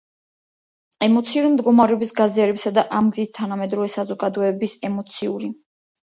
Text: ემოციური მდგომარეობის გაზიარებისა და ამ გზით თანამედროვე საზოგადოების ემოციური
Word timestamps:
ემოციური 1.07 1.51
მდგომარეობის 1.55 2.13
გაზიარებისა 2.21 2.73
და 2.79 2.85
ამ 3.01 3.13
გზით 3.19 3.33
თანამედროვე 3.41 3.93
საზოგადოების 3.99 4.77
ემოციური 4.93 5.53